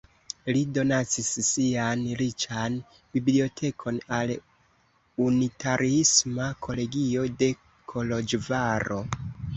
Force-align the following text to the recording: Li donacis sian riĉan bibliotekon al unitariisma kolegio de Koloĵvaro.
Li 0.55 0.61
donacis 0.75 1.27
sian 1.49 2.01
riĉan 2.21 2.77
bibliotekon 3.17 3.99
al 4.21 4.33
unitariisma 5.27 6.49
kolegio 6.69 7.27
de 7.43 7.51
Koloĵvaro. 7.93 9.03